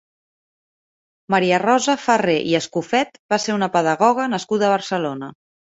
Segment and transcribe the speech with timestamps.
[1.33, 5.37] Maria Rosa Farré i Escofet va ser una pedagoga nascuda a Barcelona.